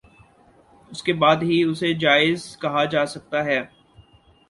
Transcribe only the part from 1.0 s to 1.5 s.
کے بعد